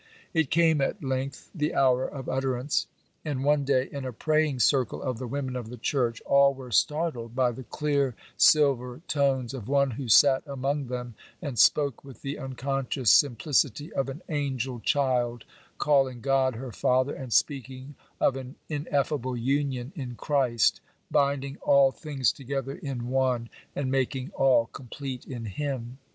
It 0.33 0.49
came 0.49 0.81
at 0.81 1.03
length, 1.03 1.51
the 1.53 1.75
hour 1.75 2.07
of 2.07 2.27
utterance. 2.27 2.87
And 3.23 3.43
one 3.43 3.63
day, 3.63 3.87
in 3.91 4.03
a 4.03 4.11
praying 4.11 4.61
circle 4.61 4.99
of 4.99 5.19
the 5.19 5.27
women 5.27 5.55
of 5.55 5.69
the 5.69 5.77
church, 5.77 6.21
all 6.21 6.55
were 6.55 6.71
startled 6.71 7.35
by 7.35 7.51
the 7.51 7.63
clear 7.65 8.15
silver 8.35 9.01
tones 9.07 9.53
of 9.53 9.67
one 9.69 9.91
who 9.91 10.07
sat 10.09 10.41
among 10.47 10.87
them 10.87 11.13
and 11.39 11.59
spoke 11.59 12.03
with 12.03 12.23
the 12.23 12.39
unconscious 12.39 13.11
simplicity 13.11 13.93
of 13.93 14.09
an 14.09 14.23
angel 14.27 14.79
child, 14.79 15.45
calling 15.77 16.19
God 16.19 16.55
her 16.55 16.71
Father, 16.71 17.13
and 17.13 17.31
speaking 17.31 17.93
of 18.19 18.35
an 18.35 18.55
ineffable 18.69 19.37
union 19.37 19.93
in 19.95 20.15
Christ, 20.15 20.81
binding 21.11 21.57
all 21.61 21.91
things 21.91 22.31
together 22.33 22.73
in 22.73 23.07
one, 23.07 23.49
and 23.75 23.91
making 23.91 24.31
all 24.33 24.65
complete 24.65 25.25
in 25.25 25.45
Him. 25.45 25.99